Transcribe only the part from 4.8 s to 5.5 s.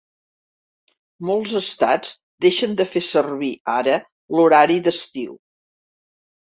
d'estiu.